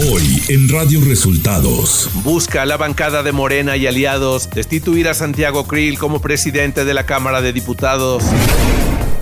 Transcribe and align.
Hoy 0.00 0.40
en 0.48 0.68
Radio 0.68 1.00
Resultados. 1.04 2.08
Busca 2.22 2.62
a 2.62 2.66
la 2.66 2.76
bancada 2.76 3.24
de 3.24 3.32
Morena 3.32 3.76
y 3.76 3.88
aliados 3.88 4.48
destituir 4.48 5.08
a 5.08 5.14
Santiago 5.14 5.66
Krill 5.66 5.98
como 5.98 6.20
presidente 6.20 6.84
de 6.84 6.94
la 6.94 7.04
Cámara 7.04 7.40
de 7.40 7.52
Diputados. 7.52 8.22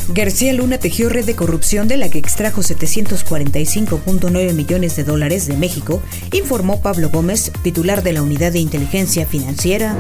García 0.08 0.52
Luna 0.52 0.76
tejió 0.76 1.08
red 1.08 1.24
de 1.24 1.34
corrupción 1.34 1.88
de 1.88 1.96
la 1.96 2.10
que 2.10 2.18
extrajo 2.18 2.60
745.9 2.60 4.52
millones 4.52 4.97
de 4.97 5.04
dólares 5.04 5.47
de 5.47 5.56
México, 5.56 6.02
informó 6.33 6.83
Pablo 6.83 7.08
Gómez, 7.08 7.52
titular 7.62 8.02
de 8.02 8.12
la 8.12 8.20
Unidad 8.20 8.52
de 8.52 8.58
Inteligencia 8.58 9.24
Financiera. 9.24 9.97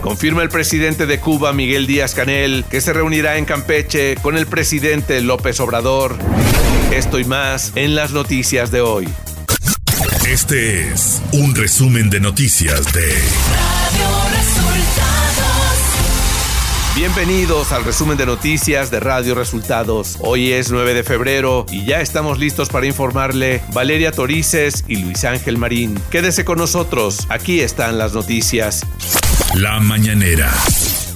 Confirma 0.00 0.42
el 0.42 0.48
presidente 0.48 1.04
de 1.04 1.20
Cuba, 1.20 1.52
Miguel 1.52 1.86
Díaz 1.86 2.14
Canel, 2.14 2.64
que 2.70 2.80
se 2.80 2.94
reunirá 2.94 3.36
en 3.36 3.44
Campeche 3.44 4.14
con 4.16 4.38
el 4.38 4.46
presidente 4.46 5.20
López 5.20 5.60
Obrador. 5.60 6.16
Esto 6.90 7.18
y 7.18 7.24
más 7.24 7.72
en 7.74 7.94
las 7.94 8.12
noticias 8.12 8.70
de 8.70 8.80
hoy. 8.80 9.08
Este 10.28 10.88
es 10.88 11.22
un 11.32 11.54
resumen 11.54 12.08
de 12.08 12.18
noticias 12.18 12.90
de 12.94 13.06
Radio 13.52 14.08
Resultados. 14.30 15.76
Bienvenidos 16.96 17.72
al 17.72 17.84
resumen 17.84 18.16
de 18.16 18.24
noticias 18.24 18.90
de 18.90 19.00
Radio 19.00 19.34
Resultados. 19.34 20.16
Hoy 20.20 20.52
es 20.52 20.70
9 20.70 20.94
de 20.94 21.02
febrero 21.04 21.66
y 21.70 21.84
ya 21.84 22.00
estamos 22.00 22.38
listos 22.38 22.70
para 22.70 22.86
informarle 22.86 23.60
Valeria 23.74 24.12
Torices 24.12 24.84
y 24.88 24.96
Luis 24.96 25.24
Ángel 25.24 25.58
Marín. 25.58 26.00
Quédese 26.10 26.46
con 26.46 26.56
nosotros, 26.56 27.26
aquí 27.28 27.60
están 27.60 27.98
las 27.98 28.14
noticias. 28.14 28.80
La 29.54 29.78
mañanera. 29.78 30.50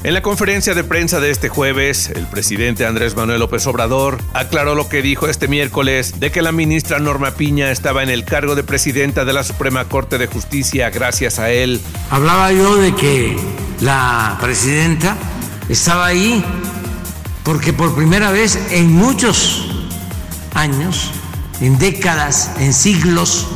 En 0.04 0.14
la 0.14 0.22
conferencia 0.22 0.74
de 0.74 0.84
prensa 0.84 1.18
de 1.18 1.32
este 1.32 1.48
jueves, 1.48 2.10
el 2.14 2.28
presidente 2.28 2.86
Andrés 2.86 3.16
Manuel 3.16 3.40
López 3.40 3.66
Obrador 3.66 4.18
aclaró 4.32 4.76
lo 4.76 4.88
que 4.88 5.02
dijo 5.02 5.26
este 5.26 5.48
miércoles 5.48 6.20
de 6.20 6.30
que 6.30 6.40
la 6.40 6.52
ministra 6.52 7.00
Norma 7.00 7.32
Piña 7.32 7.72
estaba 7.72 8.04
en 8.04 8.08
el 8.08 8.24
cargo 8.24 8.54
de 8.54 8.62
presidenta 8.62 9.24
de 9.24 9.32
la 9.32 9.42
Suprema 9.42 9.86
Corte 9.86 10.16
de 10.16 10.28
Justicia 10.28 10.90
gracias 10.90 11.40
a 11.40 11.50
él. 11.50 11.80
Hablaba 12.10 12.52
yo 12.52 12.76
de 12.76 12.94
que 12.94 13.36
la 13.80 14.38
presidenta 14.40 15.16
estaba 15.68 16.06
ahí 16.06 16.44
porque 17.42 17.72
por 17.72 17.96
primera 17.96 18.30
vez 18.30 18.56
en 18.70 18.92
muchos 18.92 19.68
años, 20.54 21.10
en 21.60 21.76
décadas, 21.76 22.52
en 22.60 22.72
siglos, 22.72 23.48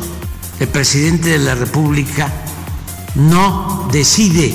el 0.59 0.67
presidente 0.67 1.29
de 1.29 1.39
la 1.39 1.55
República 1.55 2.33
no 3.15 3.89
decide 3.93 4.53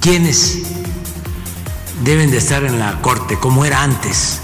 quiénes 0.00 0.61
deben 2.04 2.30
de 2.30 2.38
estar 2.38 2.64
en 2.64 2.78
la 2.78 3.00
Corte, 3.00 3.38
como 3.38 3.64
era 3.64 3.82
antes. 3.82 4.40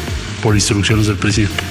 por 0.44 0.53
instrucciones 0.53 1.07
del 1.07 1.18
presidente. 1.18 1.63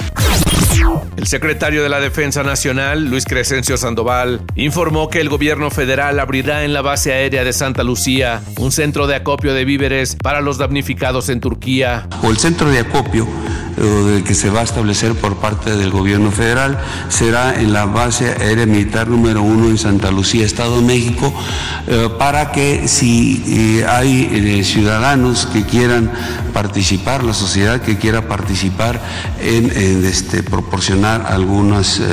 El 1.16 1.26
secretario 1.26 1.82
de 1.82 1.88
la 1.88 1.98
Defensa 1.98 2.42
Nacional, 2.42 3.06
Luis 3.06 3.24
Crescencio 3.24 3.76
Sandoval, 3.76 4.42
informó 4.54 5.08
que 5.08 5.20
el 5.20 5.28
gobierno 5.28 5.70
federal 5.70 6.20
abrirá 6.20 6.64
en 6.64 6.72
la 6.72 6.82
base 6.82 7.12
aérea 7.12 7.42
de 7.42 7.52
Santa 7.52 7.82
Lucía 7.82 8.42
un 8.58 8.70
centro 8.70 9.06
de 9.06 9.16
acopio 9.16 9.54
de 9.54 9.64
víveres 9.64 10.16
para 10.16 10.40
los 10.40 10.58
damnificados 10.58 11.28
en 11.28 11.40
Turquía. 11.40 12.06
O 12.22 12.30
el 12.30 12.36
centro 12.36 12.70
de 12.70 12.80
acopio 12.80 13.26
eh, 13.76 14.22
que 14.26 14.34
se 14.34 14.50
va 14.50 14.60
a 14.60 14.64
establecer 14.64 15.14
por 15.14 15.36
parte 15.36 15.76
del 15.76 15.90
gobierno 15.90 16.30
federal 16.30 16.78
será 17.08 17.60
en 17.60 17.72
la 17.72 17.84
base 17.86 18.28
aérea 18.28 18.66
militar 18.66 19.08
número 19.08 19.42
uno 19.42 19.68
en 19.68 19.78
Santa 19.78 20.10
Lucía, 20.10 20.44
Estado 20.44 20.80
de 20.80 20.86
México, 20.86 21.32
eh, 21.86 22.08
para 22.18 22.52
que 22.52 22.88
si 22.88 23.42
eh, 23.80 23.86
hay 23.86 24.64
ciudadanos 24.64 25.46
que 25.46 25.64
quieran 25.64 26.10
participar, 26.56 27.22
la 27.22 27.34
sociedad 27.34 27.82
que 27.82 27.98
quiera 27.98 28.28
participar 28.28 28.98
en, 29.40 29.70
este, 30.06 30.42
proporcionar 30.42 31.26
algunos 31.28 32.00
eh, 32.00 32.04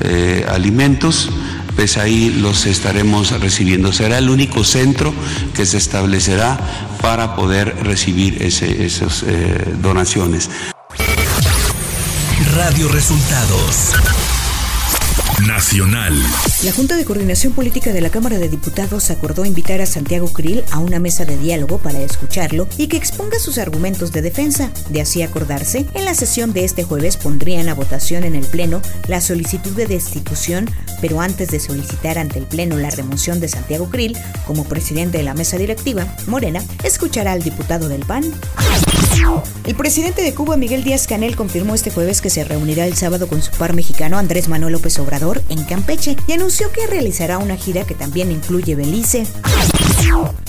eh, 0.00 0.46
alimentos, 0.48 1.30
pues 1.76 1.96
ahí 1.96 2.30
los 2.30 2.66
estaremos 2.66 3.30
recibiendo. 3.40 3.92
Será 3.92 4.18
el 4.18 4.28
único 4.28 4.64
centro 4.64 5.14
que 5.54 5.66
se 5.66 5.76
establecerá 5.76 6.58
para 7.00 7.36
poder 7.36 7.84
recibir 7.84 8.42
esas 8.42 9.22
eh, 9.22 9.74
donaciones. 9.80 10.50
Radio 12.54 12.88
Resultados 12.88 13.92
Nacional. 15.46 16.14
La 16.64 16.72
Junta 16.72 16.96
de 16.96 17.04
Coordinación 17.04 17.52
Política 17.52 17.92
de 17.92 18.00
la 18.00 18.10
Cámara 18.10 18.38
de 18.38 18.48
Diputados 18.48 19.10
acordó 19.10 19.44
invitar 19.44 19.80
a 19.80 19.86
Santiago 19.86 20.32
Krill 20.32 20.64
a 20.70 20.78
una 20.78 20.98
mesa 20.98 21.24
de 21.24 21.38
diálogo 21.38 21.78
para 21.78 22.00
escucharlo 22.00 22.68
y 22.76 22.88
que 22.88 22.96
exponga 22.96 23.38
sus 23.38 23.58
argumentos 23.58 24.12
de 24.12 24.22
defensa. 24.22 24.70
De 24.90 25.00
así 25.00 25.22
acordarse, 25.22 25.86
en 25.94 26.04
la 26.04 26.14
sesión 26.14 26.52
de 26.52 26.64
este 26.64 26.82
jueves 26.82 27.16
pondrían 27.16 27.68
a 27.68 27.74
votación 27.74 28.24
en 28.24 28.34
el 28.34 28.44
Pleno 28.44 28.82
la 29.08 29.20
solicitud 29.20 29.70
de 29.72 29.86
destitución, 29.86 30.68
pero 31.00 31.20
antes 31.20 31.48
de 31.48 31.60
solicitar 31.60 32.18
ante 32.18 32.38
el 32.38 32.46
Pleno 32.46 32.76
la 32.76 32.90
remoción 32.90 33.40
de 33.40 33.48
Santiago 33.48 33.88
Krill 33.88 34.18
como 34.46 34.64
presidente 34.64 35.18
de 35.18 35.24
la 35.24 35.34
mesa 35.34 35.56
directiva, 35.56 36.06
Morena 36.26 36.62
escuchará 36.82 37.32
al 37.32 37.42
diputado 37.42 37.88
del 37.88 38.04
PAN. 38.04 38.24
El 39.66 39.74
presidente 39.74 40.22
de 40.22 40.34
Cuba, 40.34 40.56
Miguel 40.56 40.82
Díaz 40.82 41.06
Canel, 41.06 41.36
confirmó 41.36 41.74
este 41.74 41.90
jueves 41.90 42.20
que 42.20 42.30
se 42.30 42.44
reunirá 42.44 42.86
el 42.86 42.94
sábado 42.94 43.28
con 43.28 43.42
su 43.42 43.50
par 43.52 43.74
mexicano 43.74 44.18
Andrés 44.18 44.48
Manuel 44.48 44.72
López 44.72 44.98
Obrador 44.98 45.29
en 45.48 45.64
Campeche 45.64 46.16
y 46.26 46.32
anunció 46.32 46.72
que 46.72 46.86
realizará 46.86 47.38
una 47.38 47.56
gira 47.56 47.84
que 47.84 47.94
también 47.94 48.30
incluye 48.30 48.74
Belice. 48.74 49.26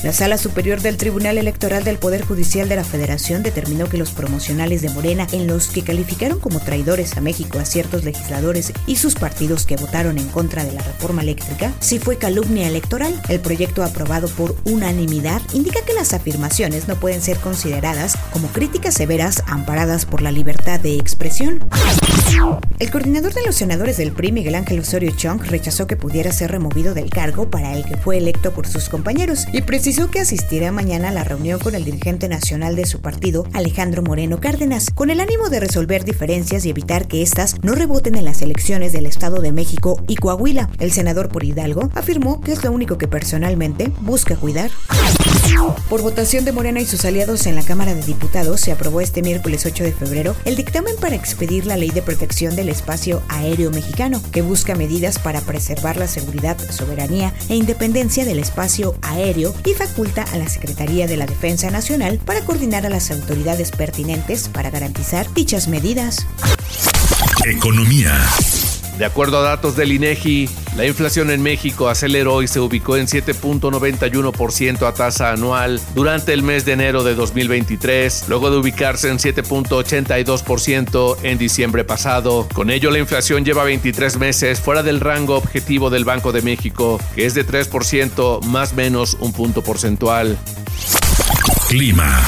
La 0.03 0.13
Sala 0.13 0.37
Superior 0.37 0.81
del 0.81 0.97
Tribunal 0.97 1.37
Electoral 1.37 1.83
del 1.83 1.97
Poder 1.97 2.25
Judicial 2.25 2.67
de 2.67 2.75
la 2.75 2.83
Federación 2.83 3.43
determinó 3.43 3.87
que 3.87 3.97
los 3.97 4.11
promocionales 4.11 4.81
de 4.81 4.89
Morena, 4.89 5.27
en 5.31 5.45
los 5.45 5.67
que 5.67 5.83
calificaron 5.83 6.39
como 6.39 6.59
traidores 6.59 7.17
a 7.17 7.21
México 7.21 7.59
a 7.59 7.65
ciertos 7.65 8.03
legisladores 8.03 8.73
y 8.87 8.95
sus 8.95 9.13
partidos 9.13 9.65
que 9.65 9.75
votaron 9.75 10.17
en 10.17 10.27
contra 10.29 10.63
de 10.63 10.71
la 10.71 10.81
reforma 10.81 11.21
eléctrica, 11.21 11.71
sí 11.79 11.99
fue 11.99 12.17
calumnia 12.17 12.67
electoral. 12.67 13.21
El 13.29 13.39
proyecto 13.39 13.83
aprobado 13.83 14.27
por 14.29 14.55
unanimidad 14.65 15.41
indica 15.53 15.81
que 15.85 15.93
las 15.93 16.13
afirmaciones 16.13 16.87
no 16.87 16.95
pueden 16.95 17.21
ser 17.21 17.37
consideradas 17.37 18.17
como 18.31 18.47
críticas 18.47 18.95
severas 18.95 19.43
amparadas 19.45 20.05
por 20.05 20.21
la 20.21 20.31
libertad 20.31 20.79
de 20.79 20.95
expresión. 20.95 21.59
El 22.79 22.89
coordinador 22.89 23.33
de 23.33 23.43
los 23.45 23.55
senadores 23.55 23.97
del 23.97 24.11
PRI, 24.11 24.31
Miguel 24.31 24.55
Ángel 24.55 24.79
Osorio 24.79 25.11
Chong, 25.15 25.43
rechazó 25.43 25.85
que 25.85 25.95
pudiera 25.95 26.31
ser 26.31 26.51
removido 26.51 26.95
del 26.95 27.11
cargo 27.11 27.49
para 27.49 27.73
el 27.73 27.85
que 27.85 27.95
fue 27.95 28.17
electo 28.17 28.51
por 28.53 28.67
sus 28.67 28.89
compañeros 28.89 29.45
y 29.53 29.61
precisó 29.61 30.09
que 30.09 30.19
asistirá 30.19 30.71
mañana 30.71 31.09
a 31.09 31.11
la 31.11 31.23
reunión 31.23 31.59
con 31.59 31.75
el 31.75 31.85
dirigente 31.85 32.27
nacional 32.27 32.75
de 32.75 32.87
su 32.87 32.99
partido, 32.99 33.45
Alejandro 33.53 34.01
Moreno 34.01 34.39
Cárdenas, 34.39 34.89
con 34.95 35.11
el 35.11 35.19
ánimo 35.19 35.49
de 35.49 35.59
resolver 35.59 36.03
diferencias 36.05 36.65
y 36.65 36.71
evitar 36.71 37.07
que 37.07 37.21
éstas 37.21 37.55
no 37.61 37.75
reboten 37.75 38.15
en 38.15 38.25
las 38.25 38.41
elecciones 38.41 38.93
del 38.93 39.05
Estado 39.05 39.41
de 39.41 39.51
México 39.51 40.03
y 40.07 40.15
Coahuila. 40.15 40.69
El 40.79 40.91
senador 40.91 41.29
por 41.29 41.43
Hidalgo 41.43 41.91
afirmó 41.93 42.41
que 42.41 42.51
es 42.51 42.63
lo 42.63 42.71
único 42.71 42.97
que 42.97 43.07
personalmente 43.07 43.91
busca 44.01 44.35
cuidar. 44.35 44.71
Por 45.89 46.01
votación 46.01 46.45
de 46.45 46.51
Morena 46.51 46.79
y 46.79 46.85
sus 46.85 47.03
aliados 47.03 47.45
en 47.45 47.55
la 47.55 47.63
Cámara 47.63 47.93
de 47.93 48.01
Diputados, 48.01 48.61
se 48.61 48.71
aprobó 48.71 49.01
este 49.01 49.21
miércoles 49.21 49.65
8 49.65 49.83
de 49.83 49.91
febrero 49.91 50.35
el 50.45 50.55
dictamen 50.55 50.95
para 51.01 51.15
expedir 51.15 51.65
la 51.65 51.75
Ley 51.75 51.89
de 51.89 52.01
Protección 52.01 52.55
del 52.55 52.69
Espacio 52.69 53.21
Aéreo 53.27 53.71
Mexicano, 53.71 54.21
que 54.31 54.41
busca 54.41 54.75
medidas 54.75 55.19
para 55.19 55.41
preservar 55.41 55.97
la 55.97 56.07
seguridad, 56.07 56.57
soberanía 56.71 57.33
e 57.49 57.55
independencia 57.55 58.23
del 58.23 58.39
espacio 58.39 58.95
aéreo 59.01 59.53
y 59.65 59.73
faculta 59.73 60.23
a 60.23 60.37
la 60.37 60.47
Secretaría 60.47 61.07
de 61.07 61.17
la 61.17 61.25
Defensa 61.25 61.69
Nacional 61.71 62.19
para 62.25 62.45
coordinar 62.45 62.85
a 62.85 62.89
las 62.89 63.11
autoridades 63.11 63.71
pertinentes 63.71 64.47
para 64.47 64.69
garantizar 64.69 65.31
dichas 65.33 65.67
medidas. 65.67 66.25
Economía. 67.45 68.13
De 68.97 69.05
acuerdo 69.05 69.39
a 69.39 69.41
datos 69.41 69.75
del 69.75 69.91
INEGI, 69.91 70.49
la 70.75 70.85
inflación 70.85 71.31
en 71.31 71.41
México 71.41 71.89
aceleró 71.89 72.43
y 72.43 72.47
se 72.47 72.59
ubicó 72.59 72.97
en 72.97 73.07
7.91% 73.07 74.87
a 74.87 74.93
tasa 74.93 75.31
anual 75.31 75.81
durante 75.95 76.33
el 76.33 76.43
mes 76.43 76.65
de 76.65 76.73
enero 76.73 77.03
de 77.03 77.15
2023, 77.15 78.25
luego 78.27 78.51
de 78.51 78.57
ubicarse 78.57 79.09
en 79.09 79.17
7.82% 79.17 81.17
en 81.23 81.37
diciembre 81.37 81.83
pasado. 81.83 82.47
Con 82.53 82.69
ello, 82.69 82.91
la 82.91 82.99
inflación 82.99 83.43
lleva 83.43 83.63
23 83.63 84.17
meses 84.17 84.59
fuera 84.59 84.83
del 84.83 84.99
rango 84.99 85.35
objetivo 85.35 85.89
del 85.89 86.05
Banco 86.05 86.31
de 86.31 86.41
México, 86.41 86.99
que 87.15 87.25
es 87.25 87.33
de 87.33 87.45
3% 87.45 88.43
más 88.43 88.73
menos 88.73 89.17
un 89.19 89.33
punto 89.33 89.63
porcentual. 89.63 90.37
Clima. 91.67 92.21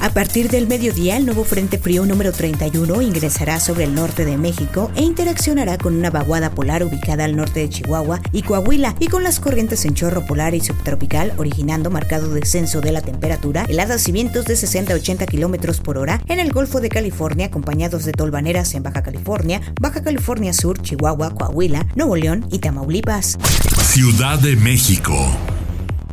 A 0.00 0.10
partir 0.10 0.48
del 0.48 0.68
mediodía, 0.68 1.16
el 1.16 1.26
nuevo 1.26 1.42
Frente 1.42 1.76
Frío 1.76 2.06
número 2.06 2.30
31 2.32 3.02
ingresará 3.02 3.58
sobre 3.58 3.82
el 3.82 3.96
norte 3.96 4.24
de 4.24 4.36
México 4.36 4.92
e 4.94 5.02
interaccionará 5.02 5.76
con 5.76 5.96
una 5.96 6.10
vaguada 6.10 6.52
polar 6.52 6.84
ubicada 6.84 7.24
al 7.24 7.34
norte 7.34 7.60
de 7.60 7.68
Chihuahua 7.68 8.20
y 8.32 8.42
Coahuila 8.42 8.94
y 9.00 9.08
con 9.08 9.24
las 9.24 9.40
corrientes 9.40 9.84
en 9.84 9.94
chorro 9.94 10.24
polar 10.24 10.54
y 10.54 10.60
subtropical, 10.60 11.32
originando 11.36 11.90
marcado 11.90 12.32
descenso 12.32 12.80
de 12.80 12.92
la 12.92 13.02
temperatura, 13.02 13.64
heladas 13.68 14.08
y 14.08 14.12
vientos 14.12 14.44
de 14.44 14.54
60 14.54 14.92
a 14.92 14.96
80 14.96 15.26
kilómetros 15.26 15.80
por 15.80 15.98
hora 15.98 16.22
en 16.28 16.38
el 16.38 16.52
Golfo 16.52 16.80
de 16.80 16.90
California, 16.90 17.46
acompañados 17.46 18.04
de 18.04 18.12
tolvaneras 18.12 18.74
en 18.74 18.84
Baja 18.84 19.02
California, 19.02 19.60
Baja 19.80 20.02
California 20.04 20.52
Sur, 20.52 20.80
Chihuahua, 20.80 21.34
Coahuila, 21.34 21.86
Nuevo 21.96 22.14
León 22.14 22.46
y 22.52 22.60
Tamaulipas. 22.60 23.36
Ciudad 23.82 24.38
de 24.38 24.54
México. 24.54 25.16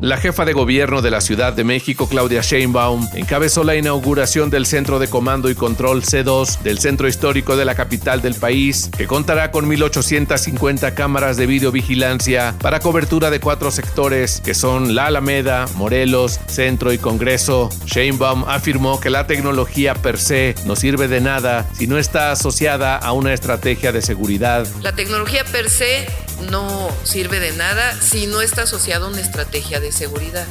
La 0.06 0.18
jefa 0.18 0.46
de 0.46 0.54
gobierno 0.54 1.02
de 1.02 1.10
la 1.10 1.20
Ciudad 1.20 1.52
de 1.52 1.64
México, 1.64 2.08
Claudia 2.08 2.42
Sheinbaum, 2.44 3.10
encabezó 3.16 3.64
la 3.64 3.76
inauguración 3.76 4.52
del 4.52 4.68
Centro 4.68 5.00
de 5.00 5.08
Comando 5.08 5.50
y 5.50 5.56
Control 5.56 6.04
C2 6.04 6.60
del 6.60 6.78
Centro 6.78 7.08
Histórico 7.08 7.58
de 7.58 7.66
la 7.66 7.74
capital 7.74 8.22
del 8.22 8.36
país, 8.36 8.92
que 8.96 9.08
contará 9.08 9.50
con 9.50 9.68
1.850 9.68 10.94
cámaras 10.94 11.38
de 11.38 11.48
videovigilancia 11.48 12.54
para 12.62 12.82
cobertura 12.82 13.32
de 13.32 13.40
cuatro 13.40 13.72
sectores, 13.72 14.42
que 14.46 14.54
son 14.54 14.94
la 14.94 15.08
Alameda, 15.08 15.66
Morelos, 15.74 16.40
Centro 16.46 16.94
y 16.94 17.00
Congreso. 17.00 17.70
Sheinbaum 17.88 18.46
afirmó 18.48 19.00
que 19.00 19.10
la 19.10 19.26
tecnología 19.26 19.96
per 19.96 20.20
se 20.20 20.54
no 20.66 20.76
sirve 20.76 21.08
de 21.08 21.20
nada 21.20 21.68
si 21.74 21.88
no 21.88 21.98
está 21.98 22.32
asociada 22.32 22.96
a 22.96 23.12
una 23.12 23.34
estrategia 23.34 23.92
de 23.92 24.04
seguridad. 24.04 24.68
La 24.84 24.94
tecnología 24.94 25.44
per 25.46 25.68
se 25.68 26.06
no 26.50 26.90
sirve 27.04 27.40
de 27.40 27.52
nada 27.54 28.00
si 28.02 28.28
no 28.28 28.42
está 28.42 28.64
asociada 28.64 29.06
a 29.06 29.10
una 29.10 29.22
estrategia 29.22 29.80
de 29.80 29.92
seguridad. 29.92 30.48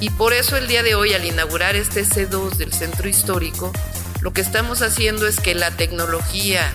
Y 0.00 0.10
por 0.10 0.32
eso 0.32 0.56
el 0.56 0.66
día 0.66 0.82
de 0.82 0.94
hoy, 0.94 1.14
al 1.14 1.24
inaugurar 1.24 1.76
este 1.76 2.04
C2 2.04 2.56
del 2.56 2.72
centro 2.72 3.08
histórico, 3.08 3.72
lo 4.20 4.32
que 4.32 4.40
estamos 4.40 4.82
haciendo 4.82 5.26
es 5.26 5.38
que 5.38 5.54
la 5.54 5.70
tecnología 5.70 6.72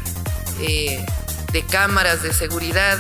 eh, 0.61 1.05
de 1.51 1.63
cámaras 1.63 2.21
de 2.23 2.33
seguridad, 2.33 2.97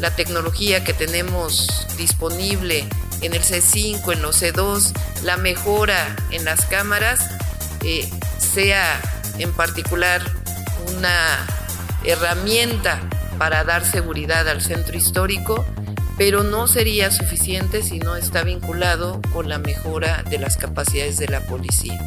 la 0.00 0.14
tecnología 0.14 0.84
que 0.84 0.92
tenemos 0.92 1.86
disponible 1.96 2.84
en 3.20 3.34
el 3.34 3.42
C5, 3.42 4.12
en 4.12 4.22
los 4.22 4.42
C2, 4.42 4.92
la 5.22 5.36
mejora 5.36 6.16
en 6.30 6.44
las 6.44 6.66
cámaras, 6.66 7.20
eh, 7.84 8.08
sea 8.38 9.00
en 9.38 9.52
particular 9.52 10.22
una 10.96 11.46
herramienta 12.04 13.00
para 13.42 13.64
dar 13.64 13.84
seguridad 13.84 14.48
al 14.48 14.62
centro 14.62 14.96
histórico, 14.96 15.66
pero 16.16 16.44
no 16.44 16.68
sería 16.68 17.10
suficiente 17.10 17.82
si 17.82 17.98
no 17.98 18.14
está 18.14 18.44
vinculado 18.44 19.20
con 19.32 19.48
la 19.48 19.58
mejora 19.58 20.22
de 20.30 20.38
las 20.38 20.56
capacidades 20.56 21.16
de 21.16 21.26
la 21.26 21.40
policía. 21.40 21.98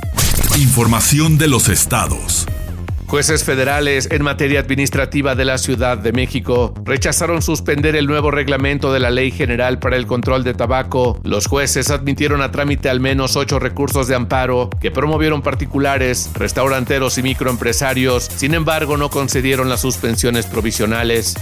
Información 0.56 1.38
de 1.38 1.50
los 1.50 1.68
estados. 1.68 2.46
Jueces 3.08 3.44
federales 3.44 4.08
en 4.12 4.24
materia 4.24 4.60
administrativa 4.60 5.36
de 5.36 5.46
la 5.46 5.60
Ciudad 5.60 5.98
de 5.98 6.12
México 6.12 6.74
rechazaron 6.84 7.42
suspender 7.42 7.96
el 7.96 8.08
nuevo 8.08 8.32
reglamento 8.32 8.92
de 8.92 9.00
la 9.00 9.12
Ley 9.12 9.32
General 9.32 9.78
para 9.78 9.96
el 9.96 10.08
Control 10.08 10.44
de 10.44 10.56
Tabaco. 10.56 11.20
Los 11.24 11.46
jueces 11.46 11.92
admitieron 11.92 12.42
a 12.42 12.52
trámite 12.52 12.90
al 12.90 13.00
menos 13.00 13.36
ocho 13.36 13.60
recursos 13.60 14.08
de 14.08 14.16
amparo 14.16 14.70
que 14.82 14.90
promovieron 14.90 15.44
particulares, 15.44 16.32
restauranteros 16.34 17.18
y 17.20 17.24
microempresarios. 17.24 18.24
Sin 18.24 18.56
embargo, 18.56 18.98
no 18.98 19.10
concedieron 19.10 19.70
las 19.70 19.82
suspensiones 19.82 20.48
provisionales. 20.48 21.36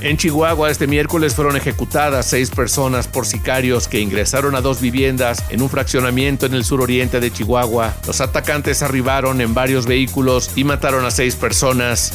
En 0.00 0.16
Chihuahua 0.16 0.70
este 0.70 0.86
miércoles 0.86 1.34
fueron 1.34 1.56
ejecutadas 1.56 2.26
seis 2.26 2.50
personas 2.50 3.08
por 3.08 3.26
sicarios 3.26 3.88
que 3.88 4.00
ingresaron 4.00 4.54
a 4.54 4.60
dos 4.60 4.80
viviendas 4.80 5.44
en 5.50 5.62
un 5.62 5.70
fraccionamiento 5.70 6.46
en 6.46 6.54
el 6.54 6.64
suroriente 6.64 7.20
de 7.20 7.30
Chihuahua. 7.30 7.94
Los 8.06 8.20
atacantes 8.20 8.82
arribaron 8.82 9.40
en 9.40 9.54
varios 9.54 9.86
vehículos 9.86 10.50
y 10.56 10.64
mataron 10.64 11.04
a 11.04 11.10
seis 11.10 11.36
personas. 11.36 12.12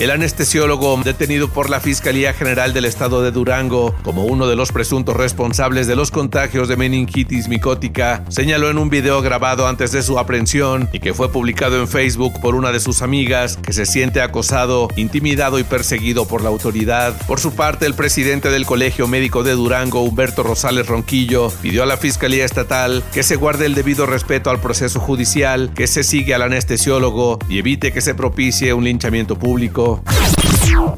El 0.00 0.10
anestesiólogo 0.10 0.98
detenido 1.04 1.50
por 1.50 1.68
la 1.68 1.78
Fiscalía 1.78 2.32
General 2.32 2.72
del 2.72 2.86
Estado 2.86 3.22
de 3.22 3.32
Durango 3.32 3.94
como 4.02 4.24
uno 4.24 4.46
de 4.46 4.56
los 4.56 4.72
presuntos 4.72 5.14
responsables 5.14 5.86
de 5.86 5.94
los 5.94 6.10
contagios 6.10 6.68
de 6.68 6.78
meningitis 6.78 7.48
micótica 7.48 8.24
señaló 8.30 8.70
en 8.70 8.78
un 8.78 8.88
video 8.88 9.20
grabado 9.20 9.68
antes 9.68 9.92
de 9.92 10.02
su 10.02 10.18
aprehensión 10.18 10.88
y 10.94 11.00
que 11.00 11.12
fue 11.12 11.30
publicado 11.30 11.78
en 11.78 11.86
Facebook 11.86 12.40
por 12.40 12.54
una 12.54 12.72
de 12.72 12.80
sus 12.80 13.02
amigas 13.02 13.58
que 13.58 13.74
se 13.74 13.84
siente 13.84 14.22
acosado, 14.22 14.88
intimidado 14.96 15.58
y 15.58 15.64
perseguido 15.64 16.26
por 16.26 16.40
la 16.40 16.48
autoridad. 16.48 17.14
Por 17.26 17.38
su 17.38 17.54
parte, 17.54 17.84
el 17.84 17.92
presidente 17.92 18.48
del 18.48 18.64
Colegio 18.64 19.06
Médico 19.06 19.42
de 19.42 19.52
Durango, 19.52 20.00
Humberto 20.00 20.42
Rosales 20.42 20.86
Ronquillo, 20.86 21.50
pidió 21.60 21.82
a 21.82 21.86
la 21.86 21.98
Fiscalía 21.98 22.46
Estatal 22.46 23.04
que 23.12 23.22
se 23.22 23.36
guarde 23.36 23.66
el 23.66 23.74
debido 23.74 24.06
respeto 24.06 24.48
al 24.48 24.60
proceso 24.60 24.98
judicial, 24.98 25.72
que 25.74 25.86
se 25.86 26.04
sigue 26.04 26.34
al 26.34 26.40
anestesiólogo 26.40 27.38
y 27.50 27.58
evite 27.58 27.92
que 27.92 28.00
se 28.00 28.14
propicie 28.14 28.72
un 28.72 28.84
linchamiento 28.84 29.29
público. 29.38 30.02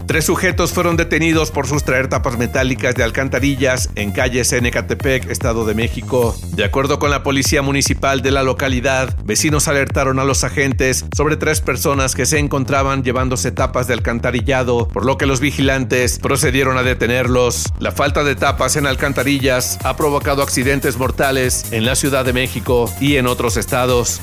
Tres 0.06 0.26
sujetos 0.26 0.72
fueron 0.72 0.96
detenidos 0.96 1.50
por 1.50 1.66
sustraer 1.66 2.08
tapas 2.08 2.36
metálicas 2.36 2.94
de 2.94 3.02
alcantarillas 3.02 3.88
en 3.94 4.12
calles 4.12 4.52
en 4.52 4.66
Ecatepec, 4.66 5.30
Estado 5.30 5.64
de 5.64 5.74
México. 5.74 6.36
De 6.54 6.64
acuerdo 6.64 6.98
con 6.98 7.10
la 7.10 7.22
policía 7.22 7.62
municipal 7.62 8.22
de 8.22 8.30
la 8.30 8.42
localidad, 8.42 9.16
vecinos 9.24 9.68
alertaron 9.68 10.18
a 10.18 10.24
los 10.24 10.44
agentes 10.44 11.06
sobre 11.16 11.36
tres 11.36 11.60
personas 11.60 12.14
que 12.14 12.26
se 12.26 12.38
encontraban 12.38 13.02
llevándose 13.02 13.52
tapas 13.52 13.86
de 13.86 13.94
alcantarillado, 13.94 14.88
por 14.88 15.06
lo 15.06 15.16
que 15.16 15.26
los 15.26 15.40
vigilantes 15.40 16.18
procedieron 16.18 16.76
a 16.76 16.82
detenerlos. 16.82 17.72
La 17.78 17.92
falta 17.92 18.24
de 18.24 18.36
tapas 18.36 18.76
en 18.76 18.86
alcantarillas 18.86 19.78
ha 19.84 19.96
provocado 19.96 20.42
accidentes 20.42 20.98
mortales 20.98 21.72
en 21.72 21.86
la 21.86 21.94
Ciudad 21.94 22.24
de 22.24 22.32
México 22.32 22.92
y 23.00 23.16
en 23.16 23.26
otros 23.26 23.56
estados. 23.56 24.20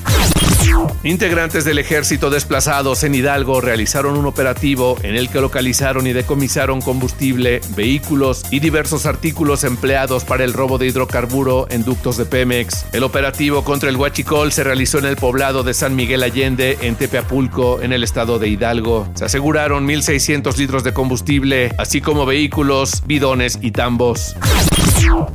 Integrantes 1.02 1.64
del 1.64 1.78
ejército 1.78 2.28
desplazados 2.28 3.04
en 3.04 3.14
Hidalgo 3.14 3.60
realizaron 3.60 4.18
un 4.18 4.26
operativo 4.26 4.96
en 5.02 5.16
el 5.16 5.30
que 5.30 5.40
localizaron 5.40 6.06
y 6.06 6.12
decomisaron 6.12 6.82
combustible, 6.82 7.60
vehículos 7.74 8.44
y 8.50 8.60
diversos 8.60 9.06
artículos 9.06 9.64
empleados 9.64 10.24
para 10.24 10.44
el 10.44 10.52
robo 10.52 10.76
de 10.76 10.88
hidrocarburo 10.88 11.66
en 11.70 11.84
ductos 11.84 12.18
de 12.18 12.26
Pemex. 12.26 12.86
El 12.92 13.04
operativo 13.04 13.64
contra 13.64 13.88
el 13.88 13.96
huachicol 13.96 14.52
se 14.52 14.62
realizó 14.62 14.98
en 14.98 15.06
el 15.06 15.16
poblado 15.16 15.62
de 15.62 15.72
San 15.72 15.96
Miguel 15.96 16.22
Allende, 16.22 16.76
en 16.82 16.96
Tepeapulco, 16.96 17.80
en 17.80 17.92
el 17.92 18.04
estado 18.04 18.38
de 18.38 18.48
Hidalgo. 18.48 19.08
Se 19.14 19.24
aseguraron 19.24 19.88
1.600 19.88 20.56
litros 20.58 20.84
de 20.84 20.92
combustible, 20.92 21.74
así 21.78 22.00
como 22.00 22.26
vehículos, 22.26 23.02
bidones 23.06 23.58
y 23.62 23.70
tambos. 23.70 24.36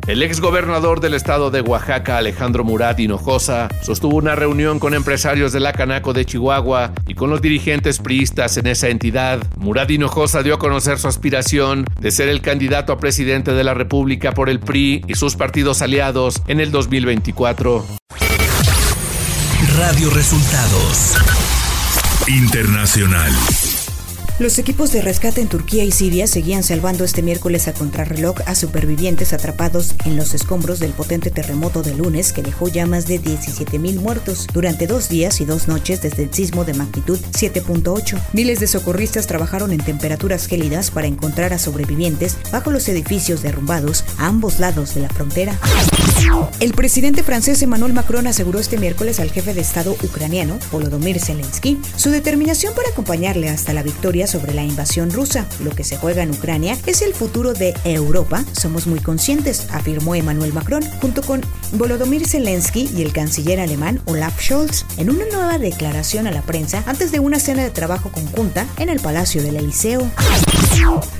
El 0.07 0.21
ex 0.21 0.39
gobernador 0.39 0.99
del 0.99 1.13
estado 1.13 1.51
de 1.51 1.61
Oaxaca, 1.61 2.17
Alejandro 2.17 2.63
Murat 2.63 2.99
Hinojosa, 2.99 3.69
sostuvo 3.81 4.17
una 4.17 4.35
reunión 4.35 4.79
con 4.79 4.93
empresarios 4.93 5.51
de 5.51 5.59
la 5.59 5.73
Canaco 5.73 6.13
de 6.13 6.25
Chihuahua 6.25 6.93
y 7.07 7.15
con 7.15 7.29
los 7.29 7.41
dirigentes 7.41 7.99
priistas 7.99 8.57
en 8.57 8.67
esa 8.67 8.89
entidad. 8.89 9.41
Murat 9.57 9.89
Hinojosa 9.89 10.43
dio 10.43 10.55
a 10.55 10.59
conocer 10.59 10.99
su 10.99 11.07
aspiración 11.07 11.85
de 11.99 12.11
ser 12.11 12.29
el 12.29 12.41
candidato 12.41 12.93
a 12.93 12.97
presidente 12.97 13.53
de 13.53 13.63
la 13.63 13.73
República 13.73 14.31
por 14.31 14.49
el 14.49 14.59
PRI 14.59 15.03
y 15.07 15.15
sus 15.15 15.35
partidos 15.35 15.81
aliados 15.81 16.41
en 16.47 16.59
el 16.59 16.71
2024. 16.71 17.85
Radio 19.77 20.09
Resultados 20.11 21.15
Internacional. 22.27 23.31
Los 24.37 24.59
equipos 24.59 24.91
de 24.91 25.01
rescate 25.01 25.39
en 25.39 25.47
Turquía 25.47 25.85
y 25.85 25.91
Siria 25.91 26.27
seguían 26.27 26.61
salvando 26.61 27.05
este 27.05 27.21
miércoles 27.21 27.69
a 27.69 27.73
contrarreloj 27.73 28.35
a 28.45 28.53
supervivientes 28.53 29.31
atrapados 29.31 29.95
en 30.03 30.17
los 30.17 30.33
escombros 30.33 30.81
del 30.81 30.91
potente 30.91 31.31
terremoto 31.31 31.83
de 31.83 31.95
lunes 31.95 32.33
que 32.33 32.43
dejó 32.43 32.67
ya 32.67 32.85
más 32.85 33.07
de 33.07 33.21
17.000 33.21 33.97
muertos 33.97 34.45
durante 34.51 34.87
dos 34.87 35.07
días 35.07 35.39
y 35.39 35.45
dos 35.45 35.69
noches 35.69 36.01
desde 36.01 36.23
el 36.23 36.33
sismo 36.33 36.65
de 36.65 36.73
magnitud 36.73 37.17
7.8. 37.31 38.19
Miles 38.33 38.59
de 38.59 38.67
socorristas 38.67 39.25
trabajaron 39.25 39.71
en 39.71 39.79
temperaturas 39.79 40.47
gélidas 40.47 40.91
para 40.91 41.07
encontrar 41.07 41.53
a 41.53 41.57
sobrevivientes 41.57 42.35
bajo 42.51 42.71
los 42.71 42.89
edificios 42.89 43.41
derrumbados 43.41 44.03
a 44.17 44.27
ambos 44.27 44.59
lados 44.59 44.95
de 44.95 45.01
la 45.01 45.09
frontera. 45.09 45.57
El 46.59 46.73
presidente 46.73 47.23
francés 47.23 47.61
Emmanuel 47.61 47.93
Macron 47.93 48.27
aseguró 48.27 48.59
este 48.59 48.77
miércoles 48.77 49.19
al 49.19 49.31
jefe 49.31 49.53
de 49.53 49.61
Estado 49.61 49.95
ucraniano, 50.03 50.57
Volodymyr 50.71 51.19
Zelensky, 51.19 51.79
su 51.95 52.09
determinación 52.09 52.73
para 52.73 52.89
acompañarle 52.89 53.49
hasta 53.49 53.73
la 53.73 53.83
victoria 53.83 54.24
sobre 54.27 54.53
la 54.53 54.63
invasión 54.63 55.11
rusa. 55.11 55.45
Lo 55.63 55.71
que 55.71 55.83
se 55.83 55.97
juega 55.97 56.23
en 56.23 56.31
Ucrania 56.31 56.77
es 56.85 57.01
el 57.01 57.13
futuro 57.13 57.53
de 57.53 57.73
Europa. 57.83 58.43
Somos 58.53 58.87
muy 58.87 58.99
conscientes, 58.99 59.67
afirmó 59.71 60.15
Emmanuel 60.15 60.53
Macron, 60.53 60.83
junto 61.01 61.21
con 61.21 61.41
Volodymyr 61.73 62.27
Zelensky 62.27 62.89
y 62.95 63.01
el 63.01 63.13
canciller 63.13 63.59
alemán 63.59 64.01
Olaf 64.05 64.39
Scholz, 64.41 64.85
en 64.97 65.09
una 65.09 65.25
nueva 65.31 65.57
declaración 65.57 66.27
a 66.27 66.31
la 66.31 66.41
prensa 66.41 66.83
antes 66.85 67.11
de 67.11 67.19
una 67.19 67.39
cena 67.39 67.63
de 67.63 67.71
trabajo 67.71 68.11
conjunta 68.11 68.67
en 68.77 68.89
el 68.89 68.99
Palacio 68.99 69.43
del 69.43 69.57
Eliseo. 69.57 70.09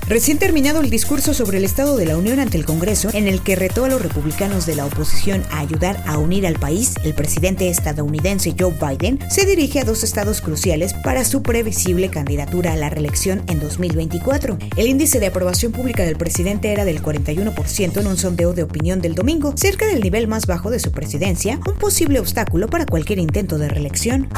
Recién 0.08 0.38
terminado 0.38 0.82
el 0.82 0.92
discurso 0.92 1.34
sobre 1.34 1.58
el 1.58 1.64
Estado 1.64 1.98
de 1.98 2.06
la 2.06 2.16
Unión 2.16 2.40
ante 2.40 2.58
el 2.58 2.66
Congreso, 2.66 3.10
en 3.14 3.28
el 3.28 3.42
que 3.42 3.56
retó 3.56 3.86
a 3.86 3.90
los 3.90 4.00
republicanos 4.00 4.68
de 4.68 4.76
la 4.76 4.86
oposición 4.86 5.44
a 5.50 5.60
ayudar 5.60 6.04
a 6.06 6.20
unir 6.20 6.46
al 6.46 6.60
país, 6.60 6.94
el 7.04 7.16
presidente 7.16 7.70
estadounidense 7.70 8.54
Joe 8.58 8.72
Biden 8.80 9.20
se 9.32 9.48
dirige 9.48 9.80
a 9.80 9.84
dos 9.84 10.04
estados 10.04 10.42
cruciales 10.42 10.94
para 10.94 11.26
su 11.26 11.42
previsible 11.42 12.12
candidatura 12.12 12.74
a 12.74 12.76
la 12.76 12.92
reelección 12.92 13.42
en 13.48 13.60
2024. 13.60 14.60
El 14.78 14.88
índice 14.88 15.20
de 15.20 15.26
aprobación 15.26 15.72
pública 15.72 16.04
del 16.04 16.18
presidente 16.18 16.72
era 16.72 16.86
del 16.86 17.02
41% 17.02 18.00
en 18.00 18.06
un 18.06 18.18
sondeo 18.18 18.54
de 18.54 18.62
opinión 18.62 19.02
del 19.02 19.16
domingo, 19.16 19.56
cerca 19.58 19.88
del 19.88 20.02
nivel 20.02 20.28
más 20.28 20.46
bajo 20.46 20.70
de 20.70 20.80
su 20.80 20.92
presidencia, 20.92 21.60
un 21.68 21.80
posible 21.80 22.20
obstáculo 22.20 22.68
para 22.68 22.86
cualquier 22.86 23.18
intento 23.18 23.58
de 23.58 23.70
reelección. 23.70 24.30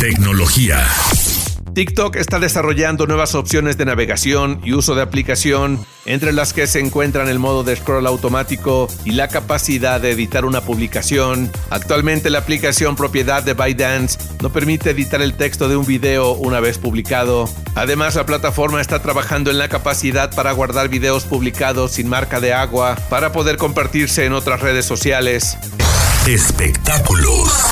Tecnología. 0.00 0.86
TikTok 1.76 2.16
está 2.16 2.38
desarrollando 2.38 3.06
nuevas 3.06 3.34
opciones 3.34 3.76
de 3.76 3.84
navegación 3.84 4.62
y 4.64 4.72
uso 4.72 4.94
de 4.94 5.02
aplicación, 5.02 5.84
entre 6.06 6.32
las 6.32 6.54
que 6.54 6.66
se 6.66 6.80
encuentran 6.80 7.28
el 7.28 7.38
modo 7.38 7.64
de 7.64 7.76
scroll 7.76 8.06
automático 8.06 8.88
y 9.04 9.10
la 9.10 9.28
capacidad 9.28 10.00
de 10.00 10.12
editar 10.12 10.46
una 10.46 10.62
publicación. 10.62 11.52
Actualmente 11.68 12.30
la 12.30 12.38
aplicación 12.38 12.96
propiedad 12.96 13.42
de 13.42 13.52
ByteDance 13.52 14.18
no 14.40 14.50
permite 14.50 14.88
editar 14.88 15.20
el 15.20 15.34
texto 15.34 15.68
de 15.68 15.76
un 15.76 15.84
video 15.84 16.32
una 16.32 16.60
vez 16.60 16.78
publicado. 16.78 17.46
Además, 17.74 18.14
la 18.14 18.24
plataforma 18.24 18.80
está 18.80 19.02
trabajando 19.02 19.50
en 19.50 19.58
la 19.58 19.68
capacidad 19.68 20.34
para 20.34 20.52
guardar 20.52 20.88
videos 20.88 21.24
publicados 21.24 21.92
sin 21.92 22.08
marca 22.08 22.40
de 22.40 22.54
agua 22.54 22.96
para 23.10 23.32
poder 23.32 23.58
compartirse 23.58 24.24
en 24.24 24.32
otras 24.32 24.60
redes 24.60 24.86
sociales. 24.86 25.58
Espectáculos. 26.26 27.65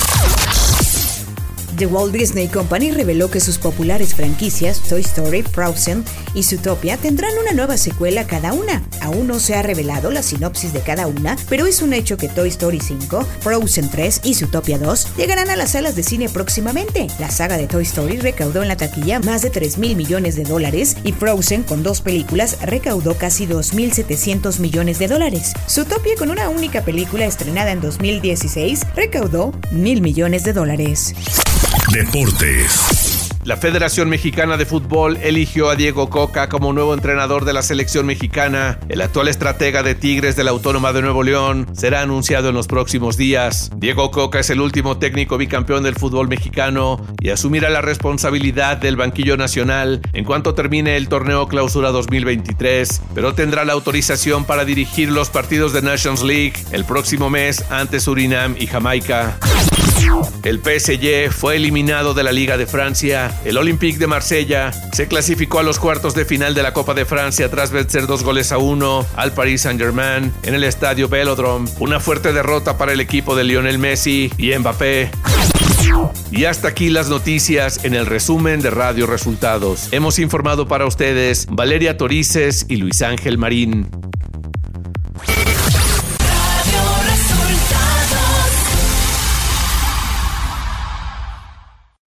The 1.76 1.86
Walt 1.86 2.12
Disney 2.12 2.46
Company 2.46 2.92
reveló 2.92 3.30
que 3.30 3.40
sus 3.40 3.58
populares 3.58 4.14
franquicias 4.14 4.80
Toy 4.80 5.00
Story, 5.00 5.42
Frozen 5.42 6.04
y 6.32 6.44
Zootopia 6.44 6.96
tendrán 6.96 7.32
una 7.36 7.52
nueva 7.52 7.76
secuela 7.76 8.26
cada 8.28 8.52
una. 8.52 8.82
Aún 9.00 9.26
no 9.26 9.40
se 9.40 9.56
ha 9.56 9.62
revelado 9.62 10.12
la 10.12 10.22
sinopsis 10.22 10.72
de 10.72 10.80
cada 10.80 11.08
una, 11.08 11.36
pero 11.48 11.66
es 11.66 11.82
un 11.82 11.92
hecho 11.92 12.16
que 12.16 12.28
Toy 12.28 12.48
Story 12.50 12.78
5, 12.78 13.26
Frozen 13.40 13.90
3 13.90 14.20
y 14.22 14.34
Zootopia 14.34 14.78
2 14.78 15.16
llegarán 15.16 15.50
a 15.50 15.56
las 15.56 15.72
salas 15.72 15.96
de 15.96 16.04
cine 16.04 16.28
próximamente. 16.28 17.08
La 17.18 17.30
saga 17.30 17.56
de 17.56 17.66
Toy 17.66 17.82
Story 17.82 18.18
recaudó 18.18 18.62
en 18.62 18.68
la 18.68 18.76
taquilla 18.76 19.18
más 19.18 19.42
de 19.42 19.50
3 19.50 19.78
mil 19.78 19.96
millones 19.96 20.36
de 20.36 20.44
dólares 20.44 20.96
y 21.02 21.12
Frozen, 21.12 21.64
con 21.64 21.82
dos 21.82 22.00
películas, 22.00 22.58
recaudó 22.62 23.16
casi 23.18 23.46
2.700 23.46 24.60
millones 24.60 25.00
de 25.00 25.08
dólares. 25.08 25.52
Zootopia, 25.68 26.14
con 26.16 26.30
una 26.30 26.48
única 26.50 26.84
película 26.84 27.26
estrenada 27.26 27.72
en 27.72 27.80
2016, 27.80 28.82
recaudó 28.94 29.52
mil 29.72 30.02
millones 30.02 30.44
de 30.44 30.52
dólares. 30.52 31.14
Deportes. 31.94 33.30
La 33.44 33.56
Federación 33.56 34.08
Mexicana 34.08 34.56
de 34.56 34.66
Fútbol 34.66 35.16
eligió 35.22 35.70
a 35.70 35.76
Diego 35.76 36.10
Coca 36.10 36.48
como 36.48 36.72
nuevo 36.72 36.92
entrenador 36.92 37.44
de 37.44 37.52
la 37.52 37.62
selección 37.62 38.04
mexicana. 38.04 38.80
El 38.88 39.00
actual 39.00 39.28
estratega 39.28 39.84
de 39.84 39.94
Tigres 39.94 40.34
de 40.34 40.42
la 40.42 40.50
Autónoma 40.50 40.92
de 40.92 41.02
Nuevo 41.02 41.22
León 41.22 41.68
será 41.72 42.00
anunciado 42.00 42.48
en 42.48 42.56
los 42.56 42.66
próximos 42.66 43.16
días. 43.16 43.70
Diego 43.76 44.10
Coca 44.10 44.40
es 44.40 44.50
el 44.50 44.60
último 44.60 44.98
técnico 44.98 45.38
bicampeón 45.38 45.84
del 45.84 45.94
fútbol 45.94 46.26
mexicano 46.26 47.00
y 47.20 47.28
asumirá 47.28 47.70
la 47.70 47.80
responsabilidad 47.80 48.78
del 48.78 48.96
banquillo 48.96 49.36
nacional 49.36 50.00
en 50.14 50.24
cuanto 50.24 50.54
termine 50.54 50.96
el 50.96 51.08
torneo 51.08 51.46
Clausura 51.46 51.92
2023, 51.92 53.02
pero 53.14 53.34
tendrá 53.34 53.64
la 53.64 53.74
autorización 53.74 54.46
para 54.46 54.64
dirigir 54.64 55.12
los 55.12 55.30
partidos 55.30 55.72
de 55.72 55.82
Nations 55.82 56.24
League 56.24 56.54
el 56.72 56.84
próximo 56.84 57.30
mes 57.30 57.64
ante 57.70 58.00
Surinam 58.00 58.56
y 58.58 58.66
Jamaica. 58.66 59.38
El 60.42 60.61
PSG 60.61 61.32
fue 61.32 61.56
eliminado 61.56 62.14
de 62.14 62.23
la 62.23 62.32
Liga 62.32 62.56
de 62.56 62.66
Francia. 62.66 63.40
El 63.44 63.56
Olympique 63.56 63.99
de 63.99 64.06
Marsella 64.06 64.73
se 64.92 65.08
clasificó 65.08 65.58
a 65.58 65.62
los 65.62 65.78
cuartos 65.78 66.14
de 66.14 66.25
final 66.25 66.54
de 66.54 66.62
la 66.62 66.73
Copa 66.73 66.94
de 66.94 67.04
Francia 67.04 67.50
tras 67.50 67.70
vencer 67.70 68.06
dos 68.06 68.23
goles 68.23 68.52
a 68.52 68.58
uno 68.58 69.06
al 69.16 69.32
Paris 69.32 69.62
Saint-Germain 69.62 70.32
en 70.42 70.54
el 70.54 70.64
estadio 70.64 71.08
Velodrome. 71.08 71.70
Una 71.78 72.00
fuerte 72.00 72.32
derrota 72.32 72.76
para 72.76 72.92
el 72.92 73.00
equipo 73.00 73.34
de 73.34 73.44
Lionel 73.44 73.78
Messi 73.78 74.30
y 74.37 74.56
Mbappé. 74.56 75.11
Y 76.30 76.44
hasta 76.44 76.68
aquí 76.68 76.88
las 76.88 77.08
noticias 77.08 77.84
en 77.84 77.94
el 77.94 78.06
resumen 78.06 78.61
de 78.61 78.70
Radio 78.70 79.06
Resultados. 79.06 79.88
Hemos 79.92 80.18
informado 80.18 80.66
para 80.66 80.87
ustedes 80.87 81.46
Valeria 81.50 81.96
Torices 81.96 82.66
y 82.68 82.76
Luis 82.76 83.02
Ángel 83.02 83.38
Marín. 83.38 83.88